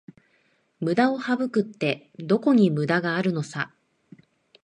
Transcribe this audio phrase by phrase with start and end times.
[0.79, 3.71] ムダを省くって、どこにムダがあるのさ